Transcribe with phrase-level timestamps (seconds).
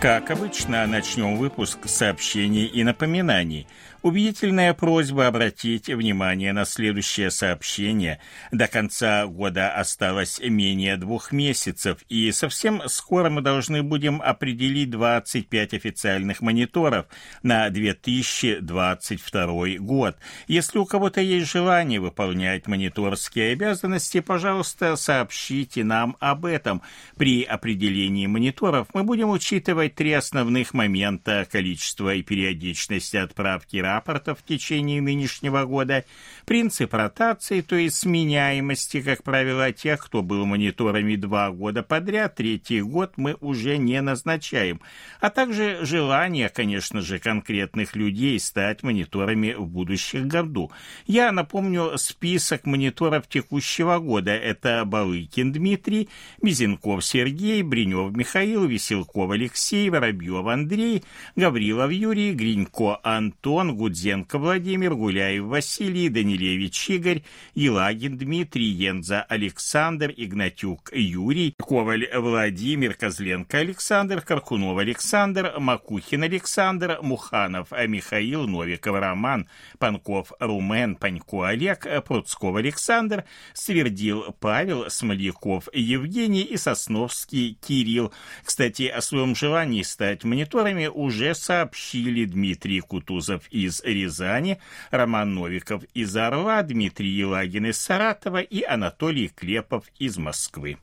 [0.00, 3.66] Как обычно, начнем выпуск сообщений и напоминаний–
[4.00, 8.20] Убедительная просьба обратить внимание на следующее сообщение.
[8.52, 15.74] До конца года осталось менее двух месяцев, и совсем скоро мы должны будем определить 25
[15.74, 17.06] официальных мониторов
[17.42, 20.16] на 2022 год.
[20.46, 26.82] Если у кого-то есть желание выполнять мониторские обязанности, пожалуйста, сообщите нам об этом.
[27.16, 34.42] При определении мониторов мы будем учитывать три основных момента– количество и периодичность отправки рапорта в
[34.42, 36.04] течение нынешнего года,
[36.44, 42.82] принцип ротации, то есть сменяемости, как правило, тех, кто был мониторами два года подряд, третий
[42.82, 44.80] год мы уже не назначаем,
[45.20, 50.70] а также желание, конечно же, конкретных людей стать мониторами в будущих году.
[51.06, 54.32] Я напомню список мониторов текущего года.
[54.32, 56.08] Это Балыкин Дмитрий,
[56.42, 61.04] Мизинков Сергей, Бринев Михаил, Веселков Алексей, Воробьев Андрей,
[61.36, 67.22] Гаврилов Юрий, Гринько Антон, Гудзенко Владимир, Гуляев Василий, Данилевич Игорь,
[67.54, 77.70] Елагин Дмитрий, Енза Александр, Игнатюк Юрий, Коваль Владимир, Козленко Александр, Каркунов Александр, Макухин Александр, Муханов
[77.70, 87.56] Михаил, Новиков Роман, Панков Румен, Панько Олег, Пруцков Александр, Свердил Павел, Смоляков Евгений и Сосновский
[87.64, 88.12] Кирилл.
[88.42, 94.58] Кстати, о своем желании стать мониторами уже сообщили Дмитрий Кутузов и из Рязани,
[94.90, 100.78] Роман Новиков из Орла, Дмитрий Елагин из Саратова и Анатолий Клепов из Москвы.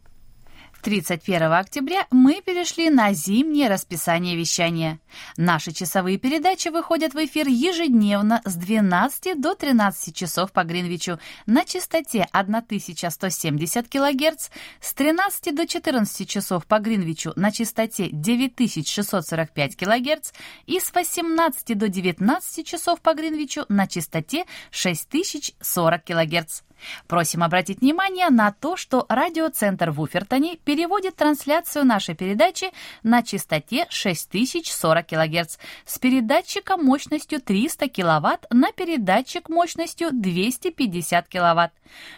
[0.85, 4.99] 31 октября мы перешли на зимнее расписание вещания.
[5.35, 11.65] Наши часовые передачи выходят в эфир ежедневно с 12 до 13 часов по Гринвичу на
[11.65, 20.33] частоте 1170 кГц, с 13 до 14 часов по Гринвичу на частоте 9645 кГц
[20.67, 26.61] и с 18 до 19 часов по Гринвичу на частоте 6040 кГц.
[27.07, 32.71] Просим обратить внимание на то, что радиоцентр в Уфертоне переводит трансляцию нашей передачи
[33.03, 41.71] на частоте 6040 кГц с передатчика мощностью 300 кВт на передатчик мощностью 250 кВт.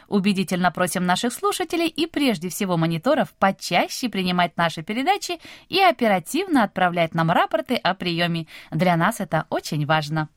[0.07, 7.13] Убедительно просим наших слушателей и прежде всего мониторов почаще принимать наши передачи и оперативно отправлять
[7.13, 8.47] нам рапорты о приеме.
[8.71, 10.29] Для нас это очень важно.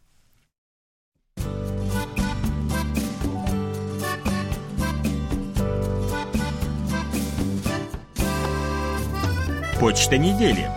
[9.81, 10.69] Почта недели.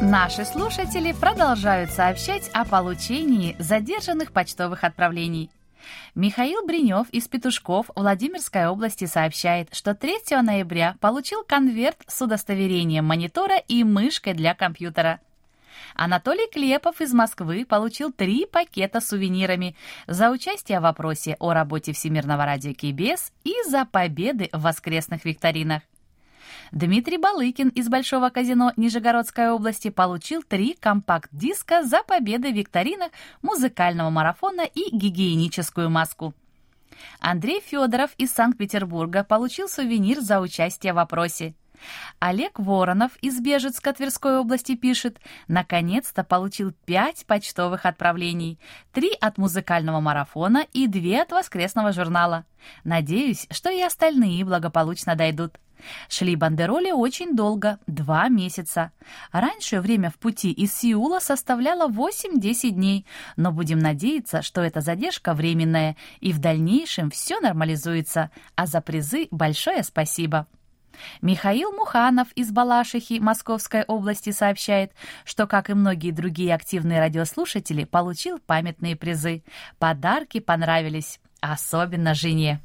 [0.00, 5.50] Наши слушатели продолжают сообщать о получении задержанных почтовых отправлений.
[6.14, 13.58] Михаил Бринев из Петушков Владимирской области сообщает, что 3 ноября получил конверт с удостоверением монитора
[13.58, 15.20] и мышкой для компьютера–
[15.94, 19.76] Анатолий Клепов из Москвы получил три пакета с сувенирами
[20.06, 25.82] за участие в вопросе о работе Всемирного радио КБС и за победы в воскресных викторинах.
[26.72, 33.10] Дмитрий Балыкин из Большого казино Нижегородской области получил три компакт-диска за победы в викторинах
[33.42, 36.32] музыкального марафона и гигиеническую маску.
[37.20, 41.54] Андрей Федоров из Санкт-Петербурга получил сувенир за участие в вопросе.
[42.18, 48.58] Олег Воронов из Бежецка Тверской области пишет, наконец-то получил пять почтовых отправлений,
[48.92, 52.44] три от музыкального марафона и две от воскресного журнала.
[52.84, 55.58] Надеюсь, что и остальные благополучно дойдут.
[56.08, 58.92] Шли бандероли очень долго, два месяца.
[59.32, 63.06] Раньше время в пути из Сеула составляло 8-10 дней,
[63.36, 68.30] но будем надеяться, что эта задержка временная, и в дальнейшем все нормализуется.
[68.54, 70.46] А за призы большое спасибо.
[71.20, 74.92] Михаил Муханов из Балашихи Московской области сообщает,
[75.24, 79.42] что, как и многие другие активные радиослушатели, получил памятные призы.
[79.78, 82.60] Подарки понравились, особенно жене.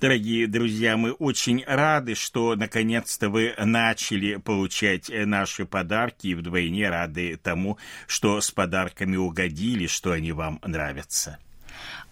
[0.00, 7.36] Дорогие друзья, мы очень рады, что наконец-то вы начали получать наши подарки и вдвойне рады
[7.36, 7.76] тому,
[8.06, 11.38] что с подарками угодили, что они вам нравятся.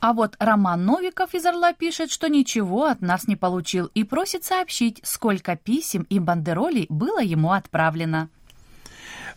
[0.00, 4.44] А вот Роман Новиков из Орла пишет, что ничего от нас не получил и просит
[4.44, 8.28] сообщить, сколько писем и бандеролей было ему отправлено.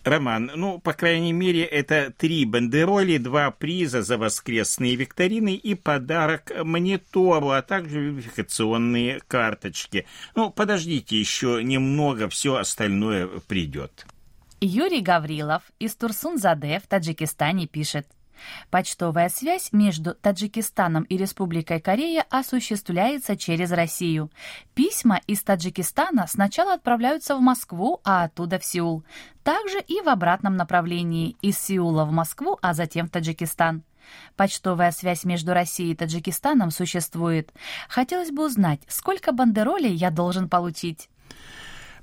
[0.04, 6.52] Роман, ну, по крайней мере, это три бандероли, два приза за воскресные викторины и подарок
[6.64, 10.08] монитору, а также верификационные карточки.
[10.36, 14.08] Ну, подождите еще немного, все остальное придет.
[14.60, 18.08] Юрий Гаврилов из Турсун-Заде в Таджикистане пишет–
[18.70, 24.32] Почтовая связь между Таджикистаном и Республикой Корея осуществляется через Россию.
[24.74, 29.04] Письма из Таджикистана сначала отправляются в Москву, а оттуда в Сеул.
[29.44, 33.84] Также и в обратном направлении из Сеула в Москву, а затем в Таджикистан.
[34.36, 37.52] Почтовая связь между Россией и Таджикистаном существует.
[37.88, 41.10] Хотелось бы узнать, сколько бандеролей я должен получить.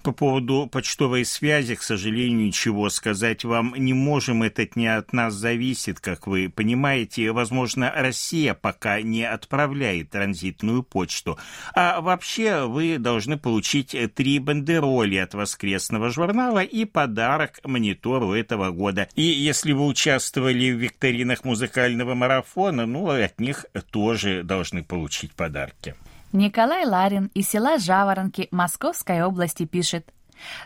[0.09, 4.43] По поводу почтовой связи, к сожалению, ничего сказать вам не можем.
[4.43, 7.31] Это не от нас зависит, как вы понимаете.
[7.33, 11.39] Возможно, Россия пока не отправляет транзитную почту.
[11.75, 19.09] А вообще вы должны получить три бандероли от воскресного журнала и подарок монитору этого года.
[19.15, 25.95] И если вы участвовали в викторинах музыкального марафона, ну, от них тоже должны получить подарки.
[26.33, 30.13] Николай Ларин из села Жаворонки Московской области пишет.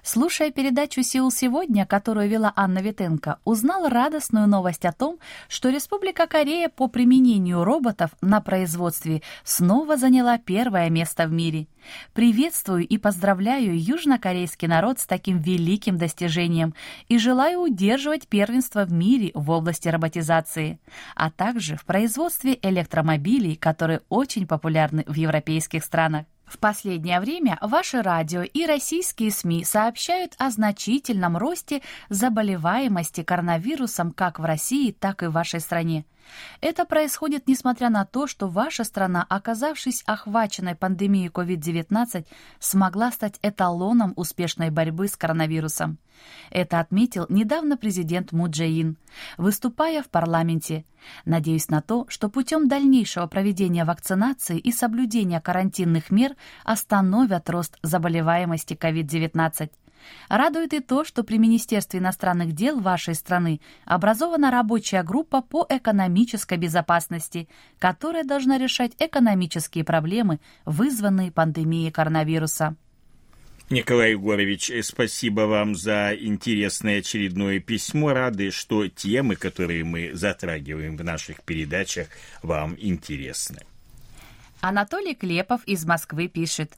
[0.02, 6.26] Слушая передачу «Сеул сегодня», которую вела Анна Витенко, узнал радостную новость о том, что Республика
[6.26, 11.66] Корея по применению роботов на производстве снова заняла первое место в мире.
[12.12, 16.74] Приветствую и поздравляю южнокорейский народ с таким великим достижением
[17.08, 20.78] и желаю удерживать первенство в мире в области роботизации,
[21.16, 26.26] а также в производстве электромобилей, которые очень популярны в европейских странах.
[26.46, 34.38] В последнее время ваше радио и российские СМИ сообщают о значительном росте заболеваемости коронавирусом как
[34.38, 36.04] в России, так и в вашей стране.
[36.60, 42.26] Это происходит несмотря на то, что ваша страна, оказавшись охваченной пандемией COVID-19,
[42.58, 45.98] смогла стать эталоном успешной борьбы с коронавирусом.
[46.50, 48.96] Это отметил недавно президент Муджаин,
[49.38, 50.84] выступая в парламенте.
[51.24, 58.74] Надеюсь на то, что путем дальнейшего проведения вакцинации и соблюдения карантинных мер остановят рост заболеваемости
[58.74, 59.70] COVID-19.
[60.28, 66.58] Радует и то, что при Министерстве иностранных дел вашей страны образована рабочая группа по экономической
[66.58, 72.76] безопасности, которая должна решать экономические проблемы, вызванные пандемией коронавируса.
[73.70, 78.12] Николай Егорович, спасибо вам за интересное очередное письмо.
[78.12, 82.08] Рады, что темы, которые мы затрагиваем в наших передачах,
[82.42, 83.60] вам интересны.
[84.60, 86.72] Анатолий Клепов из Москвы пишет.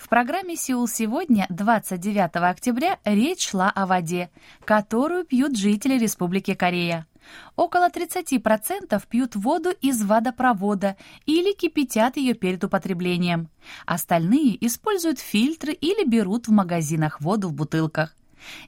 [0.00, 4.30] В программе «Сеул сегодня» 29 октября речь шла о воде,
[4.64, 7.06] которую пьют жители Республики Корея.
[7.54, 13.50] Около 30% пьют воду из водопровода или кипятят ее перед употреблением.
[13.84, 18.16] Остальные используют фильтры или берут в магазинах воду в бутылках.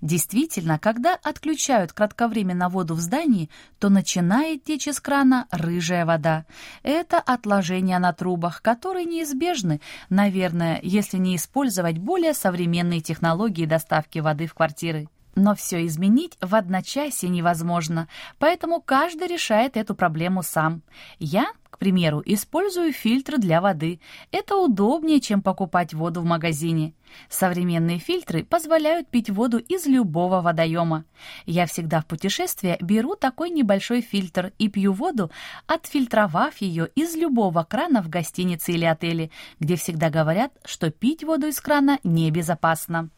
[0.01, 6.47] Действительно, когда отключают кратковременно воду в здании, то начинает течь из крана рыжая вода.
[6.83, 14.47] Это отложения на трубах, которые неизбежны, наверное, если не использовать более современные технологии доставки воды
[14.47, 15.09] в квартиры.
[15.35, 18.07] Но все изменить в одночасье невозможно,
[18.39, 20.83] поэтому каждый решает эту проблему сам.
[21.19, 23.99] Я, к примеру, использую фильтр для воды.
[24.31, 26.93] Это удобнее, чем покупать воду в магазине.
[27.31, 31.07] Современные фильтры позволяют пить воду из любого водоема.
[31.47, 35.31] Я всегда в путешествие беру такой небольшой фильтр и пью воду,
[35.67, 41.47] отфильтровав ее из любого крана в гостинице или отеле, где всегда говорят, что пить воду
[41.47, 43.09] из крана небезопасно.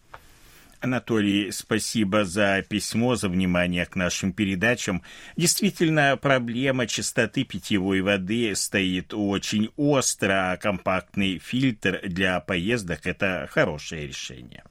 [0.84, 5.02] Анатолий, спасибо за письмо, за внимание к нашим передачам.
[5.34, 14.06] Действительно, проблема чистоты питьевой воды стоит очень остро, а компактный фильтр для поездок– это хорошее
[14.06, 14.62] решение.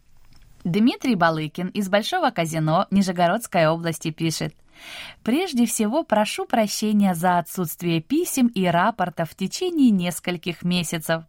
[0.64, 4.54] Дмитрий Балыкин из Большого казино Нижегородской области пишет.
[5.24, 11.24] Прежде всего, прошу прощения за отсутствие писем и рапортов в течение нескольких месяцев.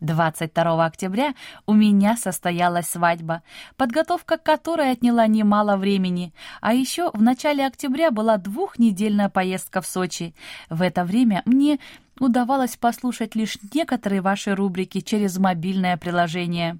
[0.00, 1.34] 22 октября
[1.66, 3.42] у меня состоялась свадьба,
[3.76, 9.86] подготовка к которой отняла немало времени, а еще в начале октября была двухнедельная поездка в
[9.86, 10.34] Сочи.
[10.68, 11.78] В это время мне
[12.18, 16.78] удавалось послушать лишь некоторые ваши рубрики через мобильное приложение.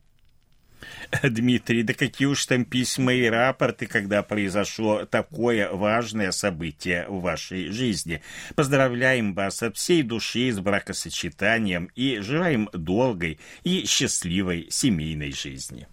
[1.23, 7.71] Дмитрий, да какие уж там письма и рапорты, когда произошло такое важное событие в вашей
[7.71, 8.23] жизни.
[8.55, 15.87] Поздравляем вас от всей души с бракосочетанием и желаем долгой и счастливой семейной жизни.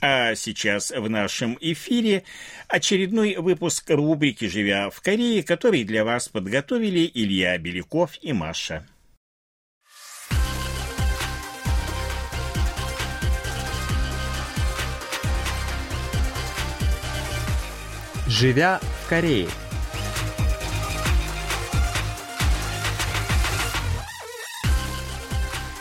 [0.00, 2.22] А сейчас в нашем эфире
[2.68, 8.86] очередной выпуск рубрики «Живя в Корее», который для вас подготовили Илья Беляков и Маша
[18.38, 19.48] «Живя в Корее».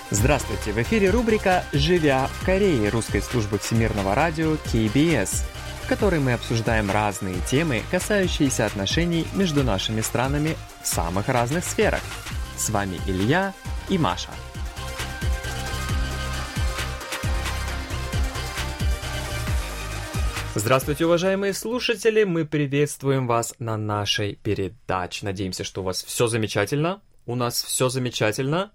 [0.09, 0.71] Здравствуйте!
[0.71, 5.43] В эфире рубрика «Живя в Корее» русской службы всемирного радио KBS,
[5.83, 12.01] в которой мы обсуждаем разные темы, касающиеся отношений между нашими странами в самых разных сферах.
[12.57, 13.53] С вами Илья
[13.87, 14.31] и Маша.
[20.59, 22.23] Здравствуйте, уважаемые слушатели!
[22.23, 25.23] Мы приветствуем вас на нашей передаче.
[25.23, 26.99] Надеемся, что у вас все замечательно.
[27.27, 28.71] У нас все замечательно.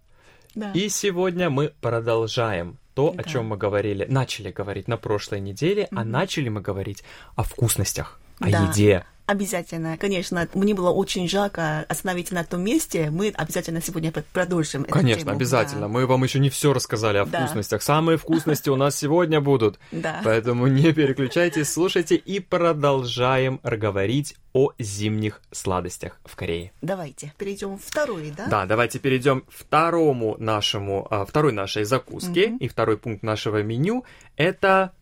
[0.55, 0.71] Да.
[0.75, 3.23] И сегодня мы продолжаем то, Да.
[3.23, 7.03] о чем мы говорили, начали говорить на прошлой неделе, а начали мы говорить
[7.35, 8.69] о вкусностях, о Да.
[8.69, 9.05] еде.
[9.27, 10.49] Обязательно, конечно.
[10.55, 13.09] Мне было очень жалко остановить на том месте.
[13.11, 15.37] Мы обязательно сегодня пр- продолжим Конечно, тему.
[15.37, 15.83] обязательно.
[15.83, 15.89] Да.
[15.89, 17.39] Мы вам еще не все рассказали о Да.
[17.47, 17.83] вкусностях.
[17.83, 19.79] Самые вкусности у нас сегодня будут.
[19.93, 20.21] Да.
[20.25, 26.73] Поэтому не переключайтесь, слушайте и продолжаем говорить о зимних сладостях в Корее.
[26.83, 28.47] Давайте перейдем второй, да?
[28.49, 34.05] Да, давайте перейдем второму нашему, а, второй нашей закуске и второй пункт нашего меню.
[34.37, 34.93] Это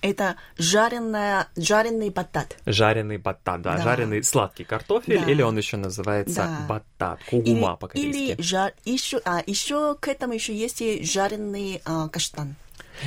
[0.00, 2.56] Это жареная, жареный батат.
[2.66, 3.82] жареный батат, да, Да.
[3.82, 5.30] жареный сладкий картофель, Да.
[5.30, 6.66] или он еще называется Да.
[6.68, 8.18] батат, кугума по-корейски.
[8.32, 12.54] или жар, еще, а, еще к этому еще есть и жареный а, каштан.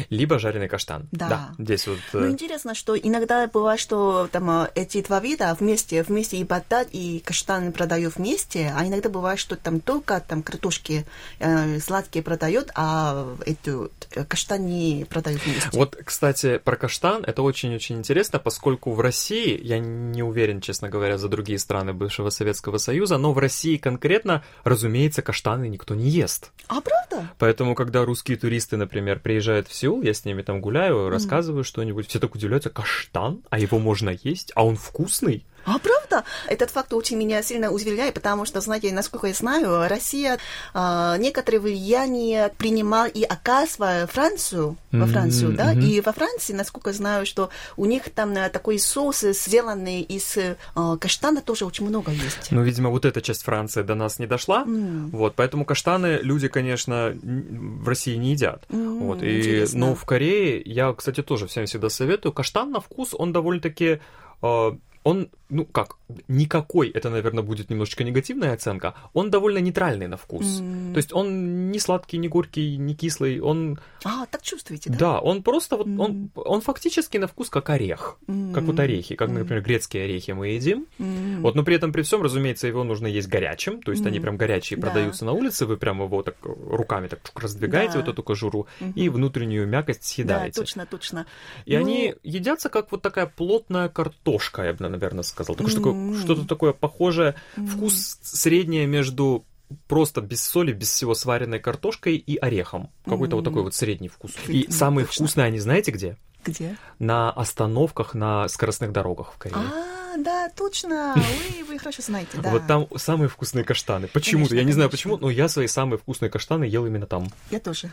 [0.10, 1.08] Либо жареный каштан.
[1.12, 1.52] Да.
[1.58, 2.00] здесь вот...
[2.14, 6.44] Ну, э, интересно, что иногда бывает, что там а, эти два вида вместе, вместе и
[6.44, 11.06] батат, и каштан продают вместе, а иногда бывает, что там только там картошки
[11.40, 15.70] э, сладкие продают, а эту э, каштан не продают вместе.
[15.74, 21.18] Вот, кстати, про каштан это очень-очень интересно, поскольку в России, я не уверен, честно говоря,
[21.18, 26.52] за другие страны бывшего Советского Союза, но в России конкретно, разумеется, каштаны никто не ест.
[26.68, 27.30] А правда?
[27.38, 32.08] Поэтому, когда русские туристы, например, приезжают в Сеул, я с ними там гуляю, рассказываю что-нибудь,
[32.08, 35.46] все так удивляются, каштан, а его можно есть, а он вкусный.
[35.66, 36.24] А правда?
[36.48, 40.38] Этот факт очень меня сильно удивляет, потому что, знаете, насколько я знаю, Россия
[40.74, 45.82] а, некоторые влияния принимал и оказывая Францию, во Францию, да, мгм.
[45.82, 50.38] и во Франции, насколько я знаю, что у них там а, такой соус, сделанный из
[50.76, 52.52] а, каштана, тоже очень много есть.
[52.52, 55.10] Ну, видимо, вот эта часть Франции до нас не дошла, М.
[55.12, 58.66] вот, поэтому каштаны люди, конечно, в России не едят.
[58.70, 59.80] М, Вот, и, интересно.
[59.80, 62.34] но в Корее я, кстати, тоже всем всегда советую.
[62.34, 64.00] Каштан на вкус, он довольно-таки...
[64.42, 64.72] э,
[65.04, 65.96] он, ну как,
[66.28, 70.62] никакой, это, наверное, будет немножечко негативная оценка, он довольно нейтральный на вкус.
[70.62, 70.94] М.
[70.94, 73.80] То есть он не сладкий, не горький, не кислый, он...
[74.04, 75.20] А, так чувствуете, Да, да?
[75.20, 76.32] он просто вот, он, М.
[76.36, 78.18] он фактически на вкус как орех.
[78.54, 80.86] Как вот орехи, как, например, грецкие орехи мы едим.
[81.00, 81.42] М.
[81.42, 84.24] Вот, но при этом, при всем, разумеется, его нужно есть горячим, то есть они Мгм.
[84.24, 84.88] прям горячие Да.
[84.88, 88.00] продаются на улице, вы прям его так руками так раздвигаете, Да.
[88.00, 88.92] вот эту кожуру, Мгм.
[88.92, 90.62] и внутреннюю мякость Да, съедаете.
[90.62, 91.26] точно, точно.
[91.66, 95.39] И Ну, они едятся как вот такая плотная картошка, я бы, наверное, сказал.
[95.44, 96.18] Такое, что- М.
[96.20, 97.68] что-то такое похожее, М.
[97.68, 99.46] вкус среднее между
[99.88, 102.90] просто без соли, без всего сваренной картошкой и орехом.
[103.06, 103.52] Какой-то вот М.
[103.52, 104.32] такой вот средний вкус.
[104.48, 105.26] И М, самые точно.
[105.26, 106.18] вкусные они знаете где?
[106.46, 106.78] Где?
[107.00, 109.58] На остановках на скоростных дорогах в Корее.
[109.60, 111.16] А, да, точно.
[111.16, 112.52] Вы, вы хорошо знаете, да.
[112.52, 114.08] Вот там самые вкусные каштаны.
[114.08, 117.30] Почему-то, я не знаю почему, но я свои самые вкусные каштаны ел именно там.
[117.52, 117.92] Я тоже.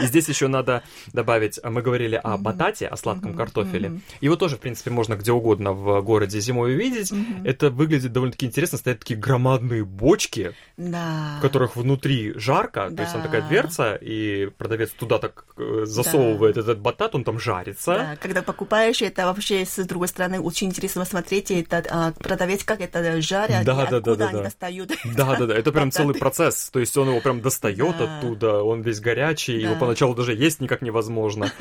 [0.00, 4.00] И здесь еще надо добавить, а мы говорили о батате, о сладком картофеле.
[4.20, 7.12] Его тоже, в принципе, можно где угодно в городе зимой увидеть.
[7.44, 8.78] Это выглядит довольно-таки интересно.
[8.78, 12.90] Стоят такие громадные бочки, в которых внутри жарко.
[12.90, 17.38] То есть там такая дверца, и продавец туда так э, засовывает этот батат, он там
[17.38, 17.94] жарится.
[17.94, 22.80] Да, когда покупаешь, это вообще с другой стороны очень интересно смотреть, это а, продавец, как
[22.80, 24.42] это жарят, Да, да, да, да, они да.
[24.44, 24.90] достают.
[25.16, 26.70] Да, да, да, это прям целый процесс.
[26.70, 28.18] То есть он его прям достает Да.
[28.18, 31.50] оттуда, он весь горячий, его поначалу даже есть никак невозможно.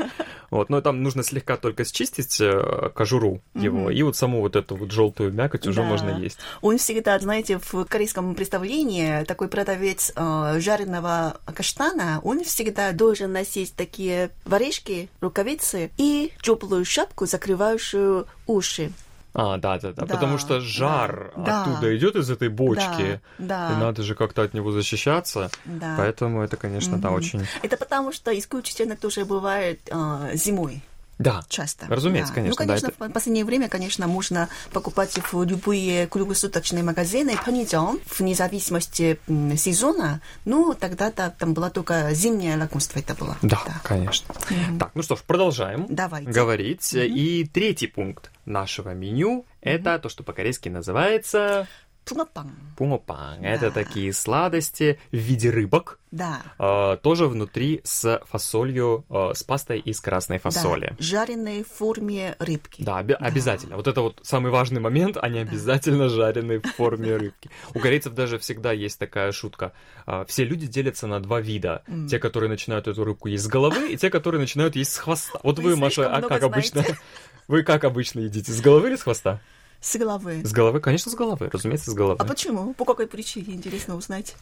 [0.52, 4.76] Вот, но там нужно слегка только счистить э, кожуру его, и вот саму вот эту
[4.76, 5.88] вот желтую мякоть уже Да.
[5.88, 6.40] можно есть.
[6.62, 13.76] Он всегда, знаете, в корейском представлении такой продавец э, жареного каштана, он всегда должен носить
[13.76, 18.92] такие варежки, рукавицы и теплую шапку, закрывающую уши.
[19.34, 21.96] А, да, да, да, Да, потому что жар да, оттуда да.
[21.96, 25.96] идет из этой бочки, Да, и да, надо же как-то от него защищаться, да.
[25.98, 27.18] поэтому это, конечно, да, Мгм.
[27.18, 27.46] очень...
[27.62, 30.82] Это потому что исключительно тоже бывает э, зимой.
[31.20, 31.44] Да.
[31.50, 31.86] Часто.
[31.88, 32.36] Разумеется, да.
[32.36, 32.52] конечно.
[32.52, 33.10] Ну, конечно, да, это...
[33.10, 39.20] в последнее время, конечно, можно покупать в любые круглосуточные магазины, панидон, в независимости
[39.58, 40.22] сезона.
[40.46, 43.38] Ну, тогда-то там была только зимняя лакомство это было.
[43.42, 43.82] Да, да.
[43.84, 44.34] конечно.
[44.34, 44.80] Mm-hmm.
[44.80, 46.32] Так, ну что ж, продолжаем Давайте.
[46.32, 46.94] говорить.
[46.94, 47.08] Mm-hmm.
[47.08, 50.00] И третий пункт нашего меню– это mm-hmm.
[50.00, 51.68] то, что по-корейски называется
[52.10, 52.52] пунгопан.
[52.78, 53.44] Пумопан.
[53.44, 53.72] Это Да.
[53.72, 56.42] такие сладости в виде рыбок, Да.
[56.58, 60.88] а, тоже внутри с фасолью, а, с пастой из красной фасоли.
[60.92, 62.84] Да, жареные в форме рыбки.
[62.84, 63.76] Да, оби- обязательно.
[63.76, 67.50] Вот это вот самый важный момент, они обязательно жарены в форме рыбки.
[67.74, 69.74] У корейцев даже всегда есть такая шутка.
[70.06, 71.84] А, Все люди делятся на два вида.
[72.10, 75.40] Те, которые начинают эту рыбку есть с головы, и те, которые начинают есть с хвоста.
[75.44, 76.84] Вот Вы вы, Маша, а как обычно?
[77.48, 78.52] Вы как обычно едите?
[78.52, 79.42] С головы или с хвоста?
[79.82, 80.42] С головы.
[80.44, 82.18] С головы, конечно, с головы, разумеется, с головы.
[82.20, 82.74] А почему?
[82.74, 83.54] По какой причине?
[83.56, 84.36] Интересно узнать.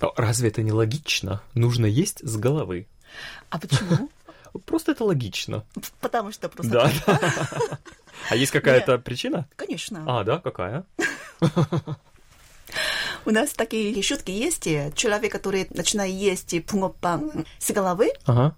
[0.00, 1.40] А Разве это не логично?
[1.54, 2.86] Нужно есть с головы.
[3.50, 4.10] А почему?
[4.66, 5.64] Просто это логично.
[6.00, 6.72] Потому что просто...
[6.72, 6.92] Да.
[8.30, 9.48] А есть какая-то причина?
[9.56, 10.04] Конечно.
[10.06, 10.84] А, да, какая?
[13.26, 14.64] У нас такие шутки есть.
[14.94, 18.54] Человек, который начинает есть пунгопан с головы, Ага.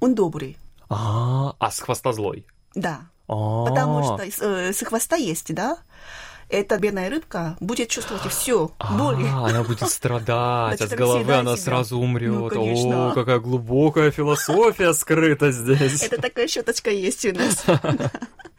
[0.00, 0.56] он добрый.
[0.88, 2.46] А, а с хвоста злой.
[2.74, 3.08] Да.
[3.32, 3.64] А.
[3.68, 5.78] Потому что с, э, с хвоста есть, да?
[6.48, 8.70] Эта бедная рыбка будет чувствовать все.
[8.78, 8.94] А,
[9.48, 11.64] она будет страдать, а Значит, с головы она себя.
[11.64, 12.52] сразу Ну, умрет.
[12.52, 13.08] конечно.
[13.08, 16.02] О, какая глубокая философия скрыта здесь.
[16.02, 17.64] Это такая шуточка есть у нас.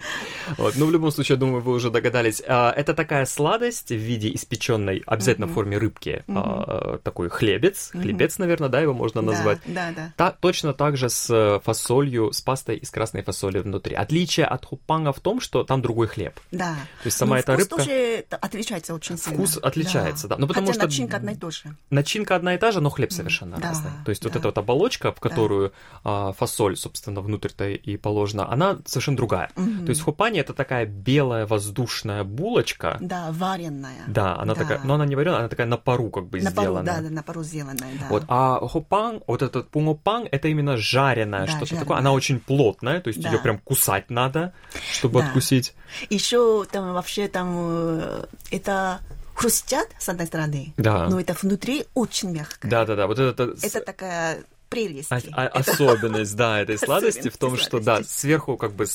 [0.58, 2.42] Вот, ну, в любом случае, я думаю, вы уже догадались.
[2.48, 7.92] А, Это такая сладость в виде испеченной, обязательно в форме рыбки, а, такой хлебец.
[7.92, 9.60] Хлебец, наверное, да, его можно назвать.
[9.66, 10.14] Да, да, да.
[10.18, 13.96] Та, точно так же с э, фасолью, с пастой из красной фасоли внутри.
[13.96, 16.40] Отличие от хупанга в том, что там другой хлеб.
[16.52, 16.76] Да.
[17.04, 19.38] То есть сама Но эта вкус рыбка- тоже отличается очень сильно.
[19.38, 20.36] Вкус отличается, да.
[20.38, 21.76] Ну, потому Хотя что- начинка одна и та же.
[21.90, 23.92] Начинка одна и та же, но хлеб совершенно да, разный.
[24.06, 24.40] То есть вот да.
[24.40, 25.72] эта вот оболочка, в которую
[26.04, 29.50] а, фасоль, собственно, внутрь-то и положена, она совершенно другая.
[29.56, 32.98] То есть в хупане это такая белая воздушная булочка.
[33.02, 34.04] Да, вареная.
[34.08, 36.62] Да, она такая, но она не вареная, она такая на пару как бы на пару,
[36.68, 36.96] сделанная.
[36.96, 38.06] да, да, на пару сделанная, да.
[38.10, 41.84] Вот, а хопан, вот этот пунгопан, это именно жареное Да, что-то жареное.
[41.84, 41.98] такое.
[41.98, 43.30] Она очень плотная, то есть Да.
[43.32, 44.54] ее прям кусать надо,
[44.92, 45.28] чтобы Да.
[45.28, 45.74] откусить.
[46.10, 49.00] Еще там вообще там э, это
[49.36, 51.08] хрустят с одной стороны, Да.
[51.10, 52.70] но это внутри очень мягкое.
[52.70, 53.56] Да-да-да, вот это...
[53.62, 55.12] Это такая прелесть.
[55.12, 58.86] А- а- особенность, да, этой сладости в том, что, да, сверху как бы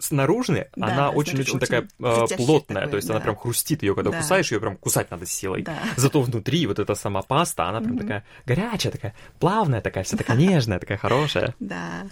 [0.00, 4.18] снаружи она очень-очень такая э, плотная, то есть она прям хрустит ее, когда Да.
[4.18, 5.66] кусаешь, ее прям кусать надо силой.
[5.96, 10.36] Зато внутри вот эта сама паста, она прям такая горячая, такая плавная, такая вся такая
[10.36, 11.54] нежная, такая хорошая.
[11.60, 12.06] Да.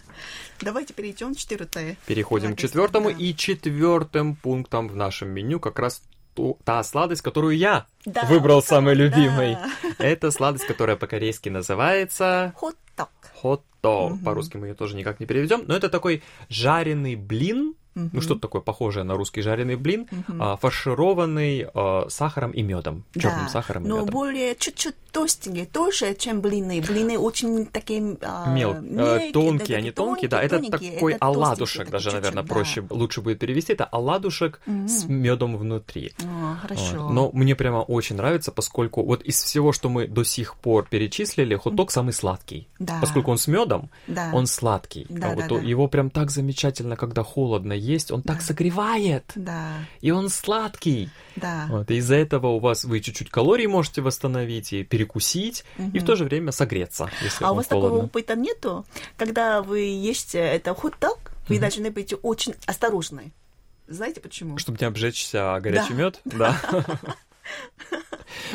[0.61, 1.97] Давайте перейдем к четвертое.
[2.07, 6.03] Переходим к четвертому и четвертым пунктом в нашем меню как раз
[6.35, 9.55] ту- та сладость, которую я Да, выбрал самой любимой.
[9.55, 9.71] да.
[10.05, 13.09] Это сладость, которая по-корейски называется Хот-дог.
[13.35, 14.19] хот-то.
[14.25, 18.61] По-русски мы ее тоже никак не переведем, но это такой жареный блин, ну что-то такое
[18.63, 20.09] похожее на русский жареный блин,
[20.41, 24.11] а, фаршированный а, сахаром и медом, черным Да, сахаром и но медом.
[24.11, 26.83] более чуть-чуть толстенькие, тоже, чем блины.
[26.83, 31.25] Блины очень такие а, Мел, э, мелкие, тонкие, да, они тонкие, да, это такой это
[31.25, 36.13] оладушек, даже, наверное, проще, лучше будет перевести, это оладушек с медом внутри.
[36.25, 37.05] О, хорошо.
[37.05, 37.13] Вот.
[37.13, 41.55] Но мне прямо очень нравится, поскольку вот из всего, что мы до сих пор перечислили,
[41.55, 42.67] хот-дог самый сладкий.
[42.81, 42.99] Да.
[43.01, 44.31] Поскольку он с медом, Да.
[44.35, 45.07] он сладкий.
[45.09, 45.55] Да, А вот да.
[45.61, 49.31] Его прям так замечательно, когда холодно есть, он так согревает.
[49.37, 49.69] Да,
[50.01, 51.09] И он сладкий.
[51.37, 51.67] да.
[51.71, 56.05] Вот, и из-за этого у вас вы чуть-чуть калорий можете восстановить и перекусить, и в
[56.05, 57.89] то же время согреться, если А у вас холодно.
[57.91, 58.85] такого опыта нету?
[59.17, 63.33] Когда вы ешьте это хот-дог, вы должны быть очень осторожны.
[63.87, 64.57] Знаете почему?
[64.59, 65.95] Чтобы не обжечься горячий Да.
[65.95, 66.61] мед, да.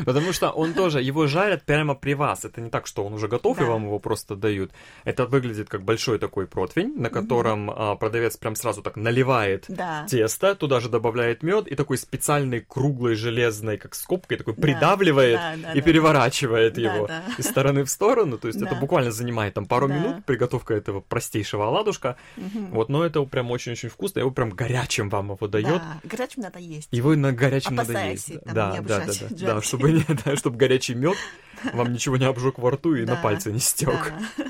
[0.05, 2.45] Потому что он тоже, его жарят прямо при вас.
[2.45, 3.67] Это не так, что он уже готов, и Да.
[3.67, 4.71] вам его просто дают.
[5.03, 10.05] Это выглядит как большой такой противень, на котором а, продавец прям сразу так наливает Да.
[10.09, 15.55] тесто, туда же добавляет мед и такой специальной круглой железной, как скобкой, такой придавливает да,
[15.61, 15.81] да, и да.
[15.81, 17.23] переворачивает Да, его да.
[17.37, 18.37] из стороны в сторону.
[18.37, 18.79] То есть это Да.
[18.79, 19.95] буквально занимает там пару Да.
[19.95, 22.15] минут приготовка этого простейшего оладушка.
[22.71, 24.19] Вот, но это прям очень-очень вкусно.
[24.19, 25.67] Его прям горячим вам его дает.
[25.81, 26.87] Да, горячим надо есть.
[26.91, 28.43] Его на горячем надо Опасайся, есть.
[28.45, 29.61] там, Да, да, да, да, да.
[29.69, 31.17] Чтобы не, да, чтобы горячий мед
[31.73, 34.13] вам ничего не обжег во рту и на Да, пальце не стек.
[34.37, 34.45] Да,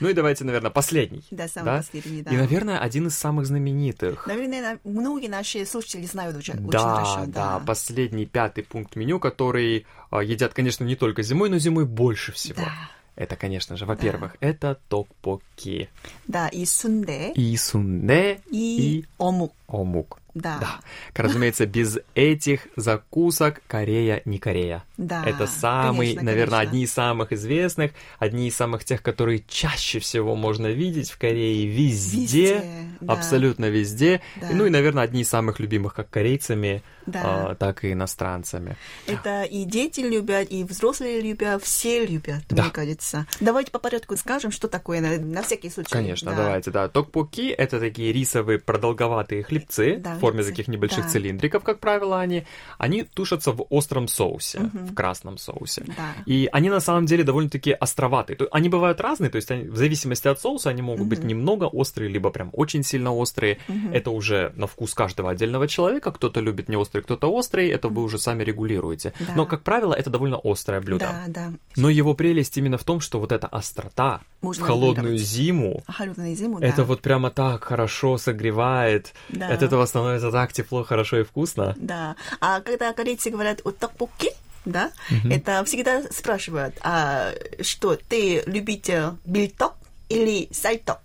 [0.00, 1.24] Ну и давайте, наверное, последний.
[1.30, 2.30] да самый последний, да.
[2.30, 4.26] И, наверное, один из самых знаменитых.
[4.26, 7.24] Наверное, на- многие наши слушатели знают уже очень Да, хорошо.
[7.26, 12.32] да, последний пятый пункт меню, который а, едят, конечно, не только зимой, но зимой больше
[12.32, 12.56] всего.
[12.62, 12.72] Да.
[13.16, 15.90] Это, конечно же, во-первых, это токпоки.
[16.26, 19.52] Да, и сунде, И сунне, и, и омук.
[19.70, 20.18] Омук.
[20.32, 20.58] Да.
[20.60, 20.80] Да.
[21.24, 24.84] Разумеется, без этих закусок Корея не Корея.
[24.96, 26.70] Да, Это самые, конечно, наверное, конечно.
[26.70, 31.66] одни из самых известных, одни из самых тех, которые чаще всего можно видеть в Корее
[31.66, 32.62] везде, Везде,
[33.00, 33.14] да.
[33.14, 34.20] абсолютно везде.
[34.40, 34.48] Да.
[34.52, 37.22] Ну и, наверное, одни из самых любимых как корейцами, Да.
[37.24, 38.76] а, так и иностранцами.
[39.08, 42.62] Это и дети любят, и взрослые любят, все любят, Да.
[42.62, 43.26] мне кажется.
[43.40, 45.90] Давайте по порядку скажем, что такое, на, на всякий случай.
[45.90, 46.36] Конечно, Да.
[46.36, 46.88] давайте, да.
[46.88, 50.50] Токпоки— это такие рисовые продолговатые хлебцы, хлебцы Да, в форме хлебцы.
[50.52, 51.08] таких небольших Да.
[51.10, 52.44] цилиндриков, как правило, они,
[52.78, 54.86] они тушатся в остром соусе, Мгм.
[54.86, 55.84] в красном соусе.
[55.86, 56.14] Да.
[56.26, 58.38] И они на самом деле довольно-таки островатые.
[58.50, 61.28] Они бывают разные, то есть они, в зависимости от соуса они могут быть Мгм.
[61.28, 63.58] немного острые, либо прям очень сильно острые.
[63.68, 63.92] Мгм.
[63.92, 66.12] Это уже на вкус каждого отдельного человека.
[66.12, 67.68] Кто-то любит не острый, кто-то острый.
[67.68, 69.12] Это вы уже сами регулируете.
[69.20, 69.32] Да.
[69.36, 71.06] Но, как правило, это довольно острое блюдо.
[71.06, 71.52] Да, да.
[71.76, 75.92] Но его прелесть именно в том, что вот эта острота Можно в холодную зиму, А
[75.92, 76.84] холодную зиму, это да.
[76.84, 79.12] вот прямо так хорошо согревает.
[79.28, 79.49] Да.
[79.50, 81.74] От этого становится так тепло, хорошо и вкусно.
[81.76, 82.16] Да.
[82.40, 84.30] А когда корейцы говорят о 떡볶и,
[84.64, 84.92] да,
[85.30, 89.74] это всегда спрашивают, а что, ты любите бильток
[90.08, 90.98] или сальток?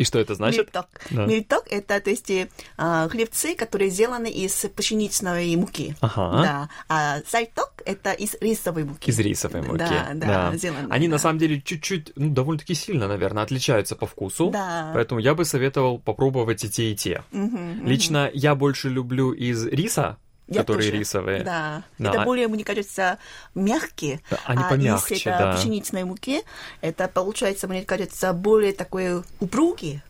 [0.00, 0.60] И что это значит?
[0.60, 0.86] Мильток.
[1.10, 1.26] Да.
[1.26, 2.32] Мильток– это, то есть,
[2.78, 5.94] а, хлебцы, которые сделаны из пшеничной муки.
[6.00, 6.42] Ага.
[6.42, 6.68] Да.
[6.88, 9.10] А сальток– это из рисовой муки.
[9.10, 9.78] Из рисовой муки.
[9.78, 10.86] Да, да, сделаны.
[10.90, 11.12] Они да.
[11.12, 14.48] на самом деле чуть-чуть, ну, довольно-таки сильно, наверное, отличаются по вкусу.
[14.50, 14.90] Да.
[14.94, 17.22] Поэтому я бы советовал попробовать и те, и те.
[17.32, 17.86] Мгм.
[17.86, 20.16] Лично я больше люблю из риса,
[20.50, 21.00] Я которые тоже.
[21.00, 21.42] рисовые.
[21.44, 21.84] Да.
[21.98, 23.18] Да, Это а- более, мне кажется,
[23.54, 24.20] мягкие.
[24.30, 25.56] Да, они а помягче, из это да.
[25.56, 26.42] пшеничной муки,
[26.82, 30.02] это получается, мне кажется, более такой упругий.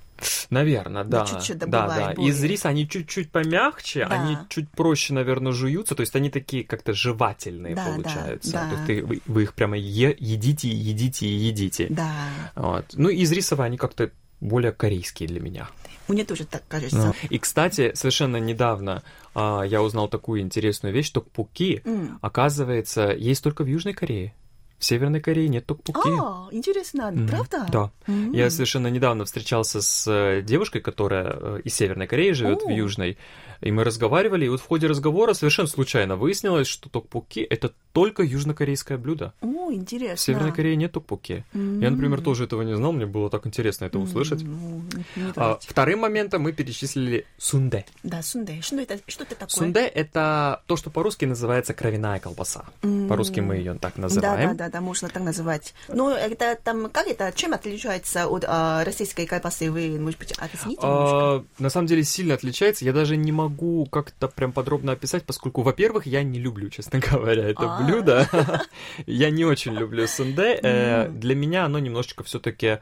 [0.51, 1.27] Наверное, Да, да.
[1.27, 2.13] чуть-чуть да, да.
[2.15, 2.29] более.
[2.29, 4.15] Из риса они чуть-чуть помягче, Да.
[4.17, 8.53] они чуть проще, наверное, жуются, то есть они такие как-то жевательные Да, да, получаются.
[8.53, 8.69] да.
[8.69, 11.87] То есть ты- вы, вы их прямо е- едите, и едите и едите.
[11.89, 12.13] Да.
[12.55, 12.85] Вот.
[12.95, 15.69] Ну, из рисовой они как-то более корейские для меня.
[16.11, 17.15] Мне тоже так кажется.
[17.29, 19.03] И, кстати, совершенно недавно
[19.35, 22.19] а, я узнал такую интересную вещь, токпуки, М.
[22.21, 24.35] оказывается, есть только в Южной Корее.
[24.81, 26.09] В Северной Корее нет токпуки.
[26.19, 27.29] А, интересно, Мгм.
[27.29, 27.67] правда?
[27.71, 27.91] Да.
[28.07, 28.33] М.
[28.33, 32.73] Я совершенно недавно встречался с э, девушкой, которая э, из Северной Кореи живет в О.
[32.73, 33.19] Южной.
[33.61, 38.23] И мы разговаривали, и вот в ходе разговора совершенно случайно выяснилось, что токпуки это только
[38.23, 39.35] южнокорейское блюдо.
[39.43, 40.17] О, интересно.
[40.17, 41.45] В Северной Корее нет токпуки.
[41.53, 44.43] Я, например, тоже этого не знал, мне было так интересно это услышать.
[44.43, 47.85] М, не А, вторым моментом мы перечислили сунде.
[48.03, 48.63] Да, сунде.
[48.63, 49.49] Что это, что это такое?
[49.51, 52.65] Сунде это то, что по-русски называется кровяная колбаса.
[52.83, 53.09] М.
[53.09, 54.57] По-русски мы ее так называем.
[54.57, 55.75] да, да, да, можно так называть.
[55.89, 59.71] Но это там, как это, чем отличается от а, российской колбасы?
[59.71, 60.81] Вы, может быть, объясните?
[60.83, 62.85] А, на самом деле сильно отличается.
[62.85, 67.49] Я даже не могу как-то прям подробно описать, поскольку, во-первых, я не люблю, честно говоря,
[67.49, 67.83] это А.
[67.83, 68.29] блюдо.
[69.07, 70.59] Я не очень люблю сунде.
[70.63, 72.79] Э, Для меня оно немножечко все-таки,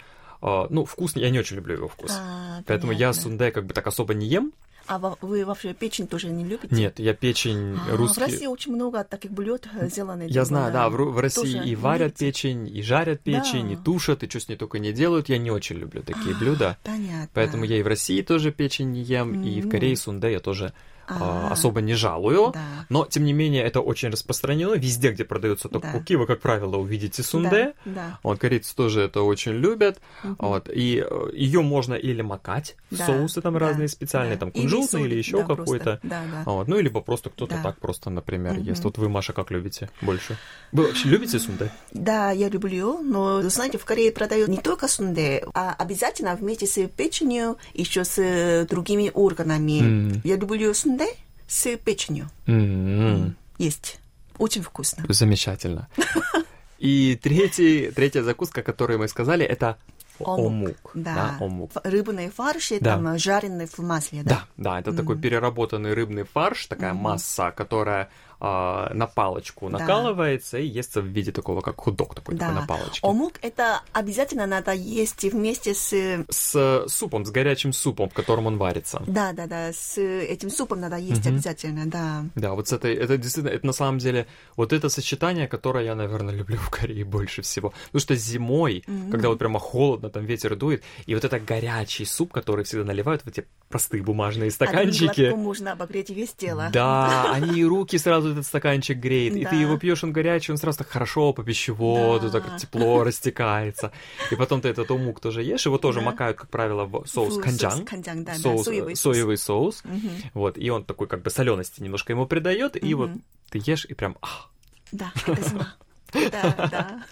[0.70, 1.20] ну, вкусно.
[1.20, 2.12] Я не очень люблю его вкус.
[2.18, 3.22] А, Поэтому я понятно.
[3.22, 4.52] сунде как бы так особо не ем.
[4.86, 6.74] А вы вообще печень тоже не любите?
[6.74, 8.20] Нет, я печень А, В русский.
[8.22, 10.22] России очень много таких блюд э, сделаны.
[10.22, 12.26] Я типа, знаю, да, в, в России и варят любите?
[12.26, 13.72] печень, и жарят печень, Да.
[13.74, 15.28] и тушат, и что с ней только не делают.
[15.28, 16.78] Я не очень люблю такие блюда.
[16.84, 17.28] Понятно.
[17.34, 19.68] Поэтому я и в России тоже печень не ем, и в.
[19.68, 20.72] Корее сунде я тоже
[21.08, 21.52] а, А.
[21.52, 22.50] особо не жалую.
[22.52, 22.60] Да.
[22.88, 24.74] Но, тем не менее, это очень распространено.
[24.74, 25.80] Везде, где продаются Да.
[25.80, 27.74] токпуки, вы, как правило, увидите сунде.
[27.84, 28.18] Да, да.
[28.22, 30.00] Вот, корейцы тоже это очень любят.
[30.22, 30.36] Мгм.
[30.38, 34.40] Вот, и ее можно или макать Да, соусы там да, разные специальные, да.
[34.40, 36.00] там кунжутный или, соль, еще да, какой-то.
[36.02, 36.42] Да, да.
[36.52, 37.62] Вот, ну, либо просто кто-то Да.
[37.62, 38.62] так просто, например, Мгм.
[38.64, 38.84] ест.
[38.84, 40.36] Вот вы, Маша, как любите больше?
[40.72, 41.70] Вы вообще любите сунде?
[41.92, 46.86] Да, я люблю, но, знаете, в Корее продают не только сунде, а обязательно вместе с
[46.88, 49.78] печенью, еще с другими органами.
[49.80, 50.20] М.
[50.24, 50.97] Я люблю сунде
[51.46, 52.28] с печенью.
[52.46, 53.36] М-м.
[53.58, 54.00] Есть.
[54.38, 55.04] Очень вкусно.
[55.08, 55.88] Замечательно.
[56.78, 59.78] И третий, третья закуска, которую мы сказали, это
[60.20, 60.38] Омук.
[60.46, 60.90] омук.
[60.94, 61.36] Да.
[61.40, 61.70] омук.
[61.76, 62.94] Ф- Рыбные фарши, Да.
[62.94, 64.72] там, жареные в масле, Да, да?
[64.74, 69.78] да, это такой переработанный рыбный фарш, такая масса, которая а, на палочку Да.
[69.78, 73.00] накалывается и естся в виде такого, как худок такой, такой на палочке.
[73.06, 76.24] Омук это обязательно надо есть вместе с...
[76.28, 79.02] С супом, с горячим супом, в котором он варится.
[79.06, 81.34] Да, да, да, с этим супом надо есть Мгм.
[81.34, 82.24] обязательно, да.
[82.34, 85.94] Да, вот с этой, это действительно, это на самом деле, вот это сочетание, которое я,
[85.94, 87.72] наверное, люблю в Корее больше всего.
[87.86, 89.10] Потому что зимой, Мгм.
[89.10, 93.22] когда вот прямо холодно, там ветер дует, и вот это горячий суп, который всегда наливают
[93.22, 95.20] в эти простые бумажные Одним стаканчики.
[95.22, 96.68] глотком можно обогреть весь тело.
[96.72, 99.50] Да, они и руки сразу этот стаканчик греет, и Да.
[99.50, 102.40] ты его пьешь, он горячий, он сразу так хорошо по пищеводу, Да.
[102.40, 103.92] так тепло растекается.
[104.30, 106.06] И потом ты этот омук тоже ешь, его тоже Да.
[106.06, 107.70] макают, как правило, в соус канджан.
[107.72, 109.16] соус канджан, да, да, соус, соевый э, соус.
[109.16, 109.84] соевый соус.
[109.84, 110.10] Мгм.
[110.34, 113.22] Вот, и он такой как бы солености немножко ему придает, и вот Мгм.
[113.50, 114.16] ты ешь, и прям...
[114.22, 114.50] ах.
[114.92, 115.74] Да, это зима.
[116.12, 117.04] Да, да.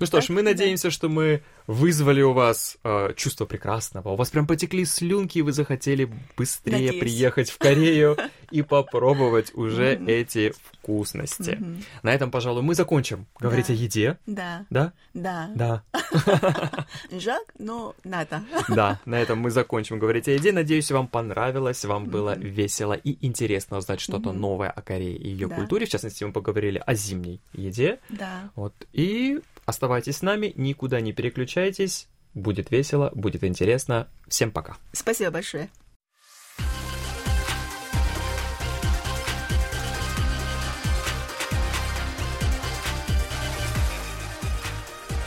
[0.00, 4.10] Ну что ж, мы надеемся, что мы вызвали у вас э, чувство прекрасного.
[4.10, 7.00] У вас прям потекли слюнки, и вы захотели быстрее Надеюсь.
[7.00, 8.16] приехать в Корею
[8.50, 11.58] и попробовать уже эти вкусности.
[12.02, 14.18] На этом, пожалуй, мы закончим говорить о еде.
[14.26, 14.92] Да, Да?
[15.14, 15.50] да.
[15.54, 15.82] Да.
[17.10, 18.42] Жаль, но надо.
[18.68, 20.52] Да, на этом мы закончим говорить о еде.
[20.52, 25.48] Надеюсь, вам понравилось, вам было весело и интересно узнать что-то новое о Корее и ее
[25.48, 25.86] культуре.
[25.86, 27.98] В частности, мы поговорили о зимней еде.
[28.10, 28.50] Да.
[28.56, 28.74] Вот.
[28.92, 32.08] И оставайтесь с нами, никуда не переключайтесь.
[32.34, 34.08] Будет весело, будет интересно.
[34.28, 34.76] Всем пока.
[34.92, 35.70] Спасибо большое.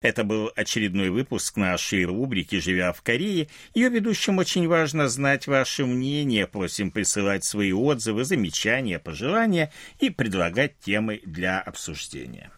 [0.02, 3.48] Это был очередной выпуск нашей рубрики «Живя в Корее».
[3.72, 6.48] Ее ведущим очень важно знать ваше мнение.
[6.48, 12.50] Просим присылать свои отзывы, замечания, пожелания и предлагать темы для обсуждения.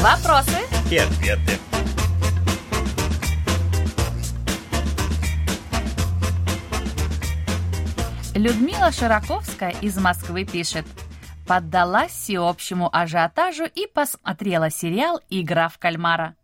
[0.00, 0.58] Вопросы
[0.90, 1.67] и ответы.
[8.38, 10.86] Людмила Широковская из Москвы пишет.
[11.48, 16.36] Поддалась всеобщему ажиотажу и посмотрела сериал «Игра в кальмара».